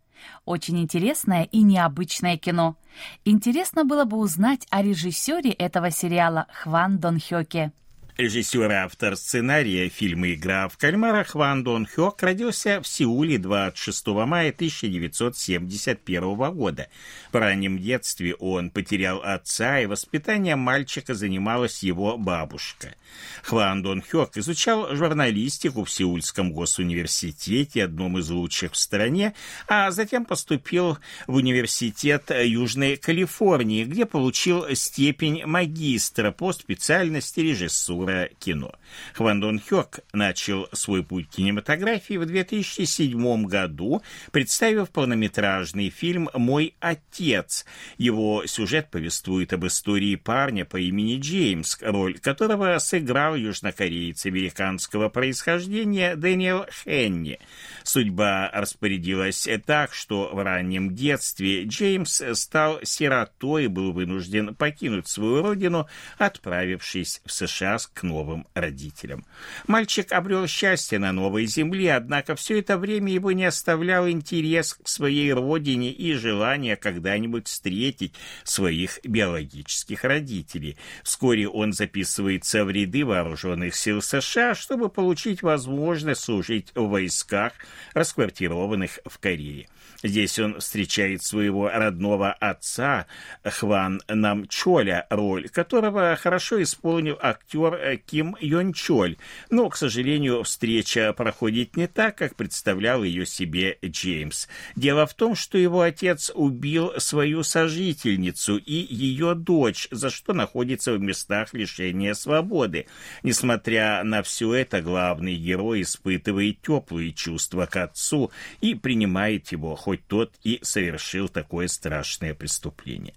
[0.43, 2.75] Очень интересное и необычное кино.
[3.23, 7.71] Интересно было бы узнать о режиссере этого сериала Хван Дон Хёке.
[8.17, 14.07] Режиссер и автор сценария фильма «Игра в кальмарах» Ван Дон Хёк родился в Сеуле 26
[14.07, 16.87] мая 1971 года.
[17.33, 22.95] В раннем детстве он потерял отца, и воспитанием мальчика занималась его бабушка.
[23.43, 29.33] Хван Дон Хёк изучал журналистику в Сеульском госуниверситете, одном из лучших в стране,
[29.67, 30.97] а затем поступил
[31.27, 38.71] в университет Южной Калифорнии, где получил степень магистра по специальности режиссуры режиссера кино.
[39.13, 47.65] Хван Дон Хёк начал свой путь кинематографии в 2007 году, представив полнометражный фильм «Мой отец».
[47.97, 56.15] Его сюжет повествует об истории парня по имени Джеймс, роль которого сыграл южнокореец американского происхождения
[56.15, 57.39] Дэниел Хенни.
[57.83, 65.41] Судьба распорядилась так, что в раннем детстве Джеймс стал сиротой и был вынужден покинуть свою
[65.41, 65.87] родину,
[66.17, 69.25] отправившись в США к новым родителям.
[69.67, 74.87] Мальчик обрел счастье на новой земле, однако все это время его не оставлял интерес к
[74.87, 80.77] своей родине и желание когда-нибудь встретить своих биологических родителей.
[81.03, 87.53] Вскоре он записывается в ряды вооруженных сил США, чтобы получить возможность служить в войсках,
[87.93, 89.69] расквартированных в Корее.
[90.03, 93.07] Здесь он встречает своего родного отца
[93.43, 99.17] Хван Намчоля, роль которого хорошо исполнил актер Ким Йон Чоль.
[99.49, 104.47] Но, к сожалению, встреча проходит не так, как представлял ее себе Джеймс.
[104.75, 110.93] Дело в том, что его отец убил свою сожительницу и ее дочь, за что находится
[110.93, 112.87] в местах лишения свободы.
[113.23, 118.31] Несмотря на все это, главный герой испытывает теплые чувства к отцу
[118.61, 123.13] и принимает его хоть тот и совершил такое страшное преступление.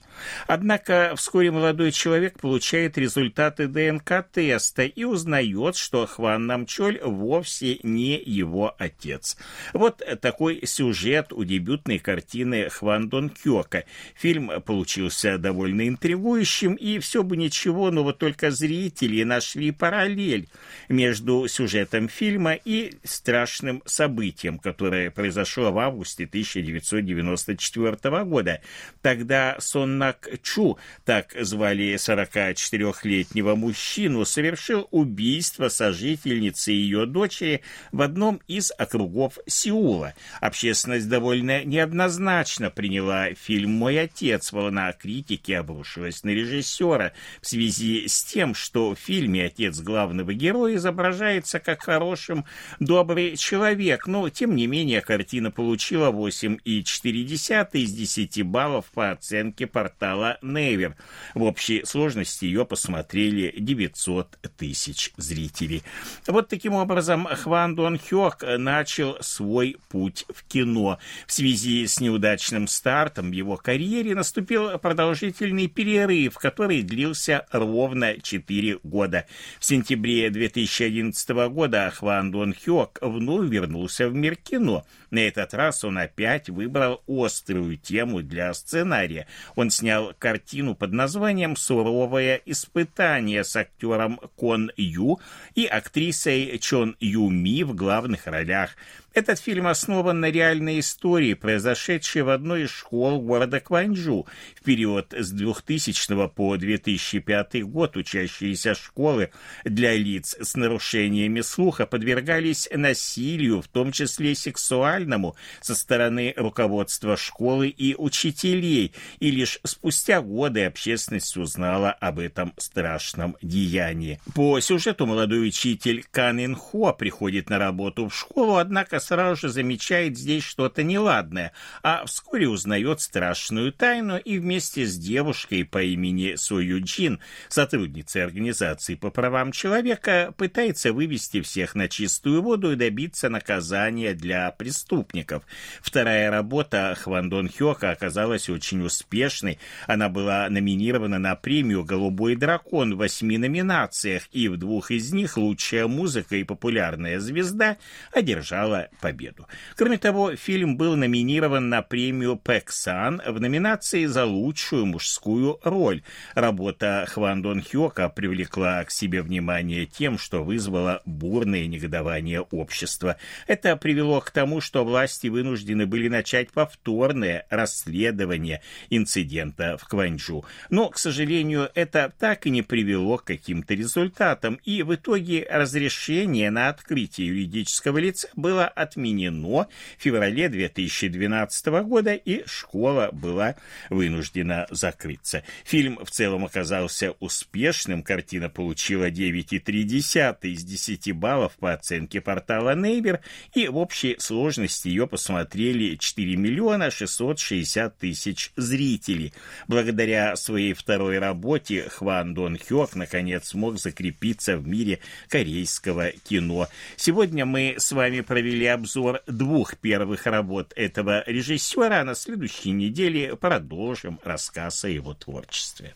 [0.46, 8.74] Однако вскоре молодой человек получает результаты ДНК-теста и узнает, что Хван Намчоль вовсе не его
[8.78, 9.38] отец.
[9.72, 13.84] Вот такой сюжет у дебютной картины Хван Дон Кёка.
[14.14, 20.50] Фильм получился довольно интригующим, и все бы ничего, но вот только зрители нашли параллель
[20.90, 28.60] между сюжетом фильма и страшным событием, которое произошло в августе 1900 1994 года.
[29.02, 38.40] Тогда Соннак Чу, так звали 44-летнего мужчину, совершил убийство сожительницы и ее дочери в одном
[38.46, 40.14] из округов Сеула.
[40.40, 44.52] Общественность довольно неоднозначно приняла фильм «Мой отец».
[44.52, 50.76] Волна критики обрушилась на режиссера в связи с тем, что в фильме отец главного героя
[50.76, 52.44] изображается как хорошим,
[52.80, 59.66] добрый человек, но, тем не менее, картина получила 8 8,4 из 10 баллов по оценке
[59.66, 60.96] портала Невер.
[61.34, 65.82] В общей сложности ее посмотрели 900 тысяч зрителей.
[66.26, 70.98] Вот таким образом Хван Дон Хёк начал свой путь в кино.
[71.26, 78.78] В связи с неудачным стартом в его карьере наступил продолжительный перерыв, который длился ровно 4
[78.82, 79.26] года.
[79.58, 84.84] В сентябре 2011 года Хван Дон Хёк вновь вернулся в мир кино.
[85.10, 89.26] На этот раз он опять выбрал острую тему для сценария.
[89.56, 95.18] Он снял картину под названием «Суровое испытание» с актером Кон Ю
[95.56, 98.76] и актрисой Чон Ю Ми в главных ролях.
[99.18, 104.28] Этот фильм основан на реальной истории, произошедшей в одной из школ города Кванджу.
[104.54, 109.30] В период с 2000 по 2005 год учащиеся школы
[109.64, 117.70] для лиц с нарушениями слуха подвергались насилию, в том числе сексуальному, со стороны руководства школы
[117.70, 124.20] и учителей, и лишь спустя годы общественность узнала об этом страшном деянии.
[124.36, 129.48] По сюжету молодой учитель Кан Ин Хо приходит на работу в школу, однако сразу же
[129.48, 136.34] замечает здесь что-то неладное, а вскоре узнает страшную тайну и вместе с девушкой по имени
[136.36, 137.18] Сою Джин,
[137.48, 144.50] сотрудницей организации по правам человека, пытается вывести всех на чистую воду и добиться наказания для
[144.50, 145.42] преступников.
[145.80, 149.58] Вторая работа Хван Дон Хёка оказалась очень успешной.
[149.86, 155.38] Она была номинирована на премию «Голубой дракон» в восьми номинациях, и в двух из них
[155.38, 157.78] лучшая музыка и популярная звезда
[158.12, 159.46] одержала победу.
[159.76, 166.02] Кроме того, фильм был номинирован на премию Пэксан в номинации за лучшую мужскую роль.
[166.34, 173.16] Работа Хван Дон Хёка привлекла к себе внимание тем, что вызвало бурное негодование общества.
[173.46, 180.44] Это привело к тому, что власти вынуждены были начать повторное расследование инцидента в Кванджу.
[180.70, 186.50] Но, к сожалению, это так и не привело к каким-то результатам, и в итоге разрешение
[186.50, 193.56] на открытие юридического лица было отменено в феврале 2012 года, и школа была
[193.90, 195.42] вынуждена закрыться.
[195.64, 203.20] Фильм в целом оказался успешным, картина получила 9,3 из 10 баллов по оценке портала Нейбер,
[203.54, 209.32] и в общей сложности ее посмотрели 4 миллиона 660 тысяч зрителей.
[209.66, 216.68] Благодаря своей второй работе Хван Дон Хёк наконец смог закрепиться в мире корейского кино.
[216.96, 222.04] Сегодня мы с вами провели обзор двух первых работ этого режиссера.
[222.04, 225.94] На следующей неделе продолжим рассказ о его творчестве.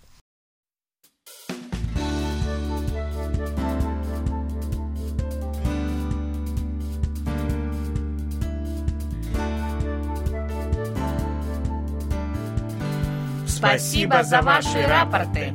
[13.46, 15.54] Спасибо за ваши рапорты.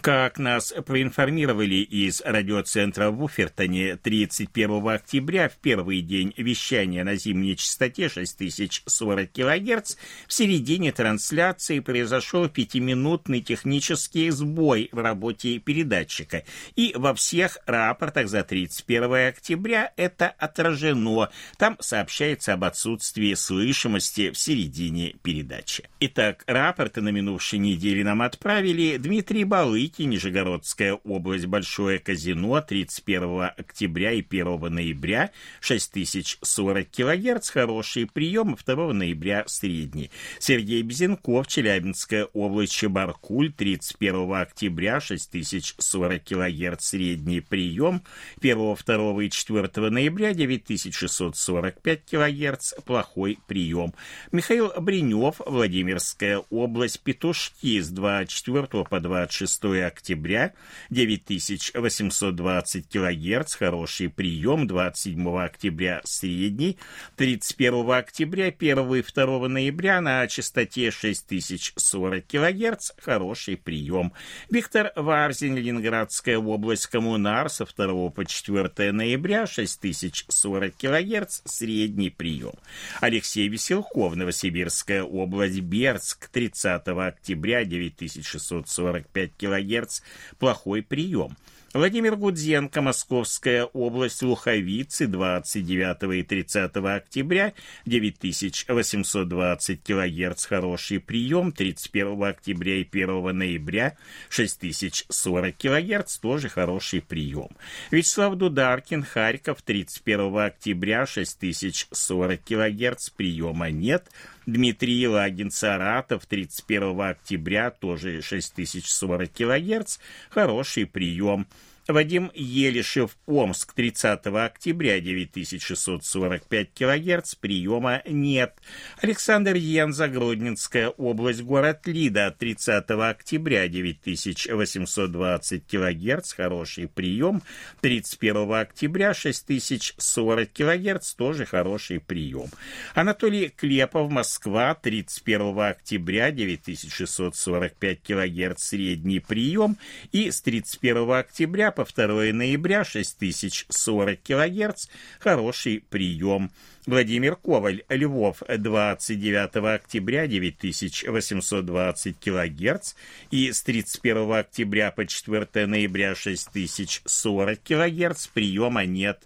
[0.00, 7.56] как нас проинформировали из радиоцентра в Уфертоне 31 октября, в первый день вещания на зимней
[7.56, 16.44] частоте 6040 кГц, в середине трансляции произошел пятиминутный технический сбой в работе передатчика.
[16.74, 21.28] И во всех рапортах за 31 октября это отражено.
[21.58, 25.88] Там сообщается об отсутствии слышимости в середине передачи.
[26.00, 33.50] Итак, рапорты на минувшей неделе нам отправили Дмитрий Балы, Лыки, Нижегородская область, Большое казино, 31
[33.56, 40.12] октября и 1 ноября, 6040 кГц, хороший прием, 2 ноября средний.
[40.38, 48.02] Сергей Безенков, Челябинская область, Чебаркуль, 31 октября, 6040 кГц, средний прием,
[48.40, 53.94] 1, 2 и 4 ноября, 9645 кГц, плохой прием.
[54.30, 60.52] Михаил Бринев, Владимирская область, Петушки, с 24 по 26 октября
[60.90, 66.78] 9820 кГц, хороший прием, 27 октября средний,
[67.16, 74.12] 31 октября, 1 и 2 ноября на частоте 6040 кГц, хороший прием.
[74.50, 82.54] Виктор Варзин, Ленинградская область, Коммунар, со 2 по 4 ноября, 6040 кГц, средний прием.
[83.00, 90.00] Алексей Веселков, Новосибирская область, Бердск, 30 октября, 9645 кГц, кГц,
[90.38, 91.36] плохой прием.
[91.74, 97.54] Владимир Гудзенко, Московская область, Луховицы, 29 и 30 октября,
[97.86, 103.96] 9820 кГц, хороший прием, 31 октября и 1 ноября,
[104.28, 107.48] 6040 кГц, тоже хороший прием.
[107.90, 114.10] Вячеслав Дударкин, Харьков, 31 октября, 6040 кГц, приема нет,
[114.46, 119.98] Дмитрий Лагин, Саратов, 31 октября, тоже 6040 кГц,
[120.30, 121.46] хороший прием.
[121.88, 128.54] Вадим Елишев, Омск, 30 октября, 9645 кГц, приема нет.
[129.00, 137.42] Александр Янза, Гродненская область, город Лида, 30 октября, 9820 кГц, хороший прием.
[137.80, 142.46] 31 октября, 6040 кГц, тоже хороший прием.
[142.94, 149.76] Анатолий Клепов, Москва, 31 октября, 9645 кГц, средний прием.
[150.12, 154.86] И с 31 октября по 2 ноября 6040 кГц,
[155.18, 156.50] хороший прием.
[156.84, 162.94] Владимир Коваль, Львов, 29 октября 9820 кГц
[163.30, 169.22] и с 31 октября по 4 ноября 6040 кГц, приема нет.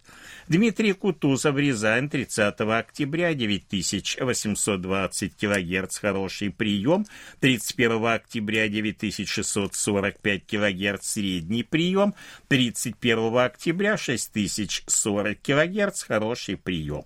[0.48, 7.04] Дмитрий Кутузов, Рязань, 30 октября, 9820 кГц, хороший прием.
[7.40, 12.14] 31 октября, 9645 кГц, средний прием.
[12.46, 17.04] 31 октября, 6040 кГц, хороший прием.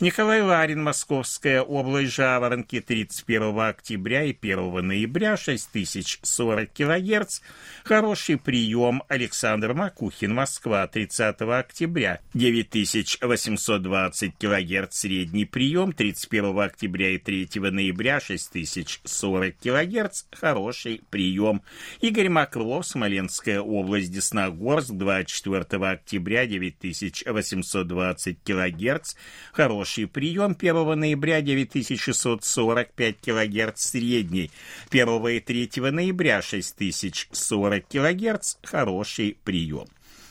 [0.00, 7.40] Николай Ларин, Московская область, Жаворонки, 31 октября и 1 ноября, 6040 кГц,
[7.84, 9.02] хороший прием.
[9.08, 18.20] Александр Макухин, Москва, 30 октября, 9000 1820 кГц средний прием, 31 октября и 3 ноября
[18.20, 21.60] 6040 кГц хороший прием.
[22.00, 29.14] Игорь Маклов, Смоленская область, Десногорск, 24 октября 9820 кГц
[29.52, 34.50] хороший прием, 1 ноября 9645 кГц средний,
[34.90, 39.88] 1 и 3 ноября 6040 кГц хороший прием.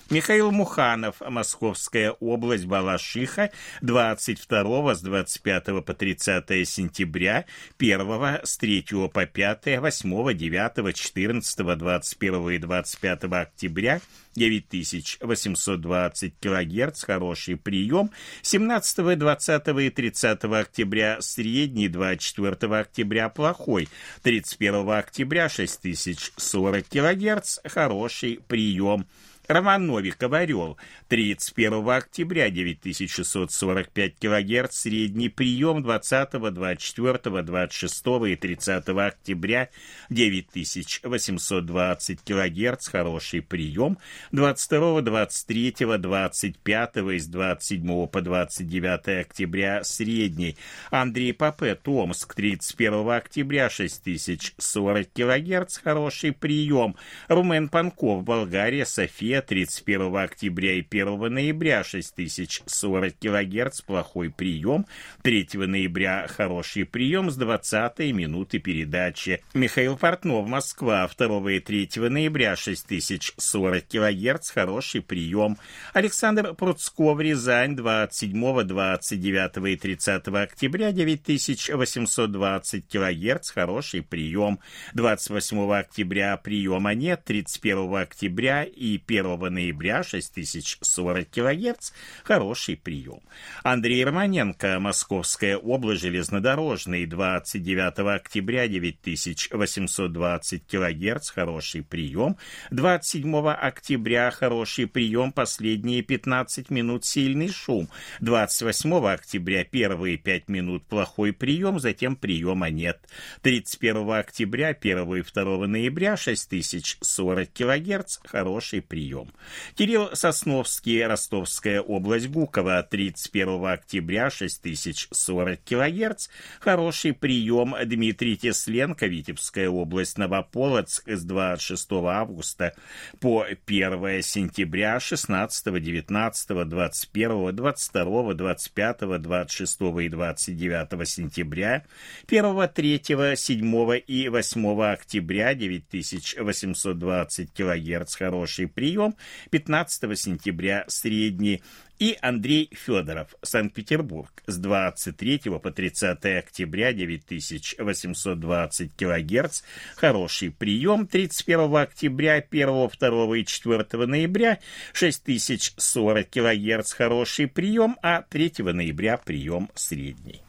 [0.09, 3.51] Михаил Муханов, Московская область, Балашиха,
[3.81, 7.45] 22 с 25 по 30 сентября,
[7.77, 14.01] 1 с 3 по 5, 8, 9, 14, 21 и 25 октября,
[14.33, 18.09] 9820 кГц, хороший прием,
[18.41, 23.87] 17, 20 и 30 октября средний, 24 октября плохой,
[24.23, 29.05] 31 октября 6040 кГц, хороший прием.
[29.49, 30.77] Роман Новиков «Орел»,
[31.07, 39.69] 31 октября 9645 кГц, средний прием 20, 24, 26 и 30 октября
[40.11, 43.97] 9820 кГц, хороший прием,
[44.31, 50.57] 22, 23, 25 и с 27 по 29 октября средний.
[50.91, 56.95] Андрей Папе, Томск, 31 октября 6040 кГц, хороший прием.
[57.27, 64.85] Румен Панков, Болгария, София, 31 октября и 1 ноября 6040 кГц, плохой прием.
[65.23, 69.41] 3 ноября хороший прием с 20 минуты передачи.
[69.53, 75.57] Михаил Портнов, Москва, 2 и 3 ноября 6040 кГц, хороший прием.
[75.93, 84.59] Александр Пруцков, Рязань, 27, 29 и 30 октября 9820 кГц, хороший прием.
[84.93, 91.91] 28 октября приема нет, 31 октября и 1 ноября 6040 кГц,
[92.23, 93.21] хороший прием.
[93.63, 102.37] Андрей Романенко, Московская область, железнодорожный, 29 октября 9820 кГц, хороший прием.
[102.71, 107.89] 27 октября хороший прием, последние 15 минут сильный шум.
[108.21, 112.99] 28 октября первые 5 минут плохой прием, затем приема нет.
[113.41, 119.33] 31 октября 1 и 2 ноября 6040 кГц, хороший прием прием.
[119.75, 126.27] Кирилл Сосновский, Ростовская область, Гуково, 31 октября, 6040 кГц.
[126.59, 127.75] Хороший прием.
[127.85, 132.73] Дмитрий Тесленко, Витебская область, Новополоцк, с 26 августа
[133.19, 141.85] по 1 сентября, 16, 19, 21, 22, 25, 26 и 29 сентября,
[142.27, 143.01] 1, 3,
[143.35, 148.15] 7 и 8 октября, 9820 кГц.
[148.15, 149.15] Хороший прием прием,
[149.49, 151.61] 15 сентября средний,
[151.99, 159.61] и Андрей Федоров, Санкт-Петербург, с 23 по 30 октября 9820 кГц,
[159.97, 164.59] хороший прием, 31 октября, 1, 2 и 4 ноября.
[164.93, 170.48] 6040 кГц, хороший прием, а 3 ноября прием средний.